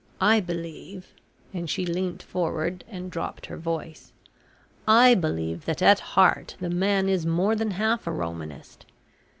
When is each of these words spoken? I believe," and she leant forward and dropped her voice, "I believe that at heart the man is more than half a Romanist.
I 0.19 0.39
believe," 0.39 1.13
and 1.53 1.69
she 1.69 1.85
leant 1.85 2.23
forward 2.23 2.83
and 2.87 3.11
dropped 3.11 3.45
her 3.45 3.57
voice, 3.59 4.11
"I 4.87 5.13
believe 5.13 5.65
that 5.65 5.83
at 5.83 5.99
heart 6.17 6.55
the 6.59 6.71
man 6.71 7.07
is 7.07 7.23
more 7.23 7.55
than 7.55 7.69
half 7.77 8.07
a 8.07 8.11
Romanist. 8.11 8.87